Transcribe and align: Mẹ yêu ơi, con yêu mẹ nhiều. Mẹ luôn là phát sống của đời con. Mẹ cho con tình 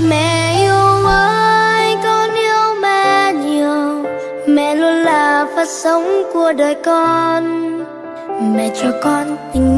Mẹ 0.00 0.56
yêu 0.60 1.06
ơi, 1.06 1.96
con 2.04 2.34
yêu 2.34 2.80
mẹ 2.82 3.32
nhiều. 3.32 4.04
Mẹ 4.48 4.74
luôn 4.74 4.94
là 4.94 5.46
phát 5.56 5.68
sống 5.68 6.22
của 6.32 6.52
đời 6.52 6.74
con. 6.84 7.72
Mẹ 8.56 8.70
cho 8.82 8.88
con 9.02 9.36
tình 9.54 9.75